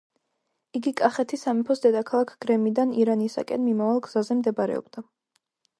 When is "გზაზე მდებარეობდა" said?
4.09-5.11